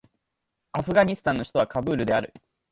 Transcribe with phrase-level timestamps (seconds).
[0.71, 2.33] アフガニスタンの首都はカブールである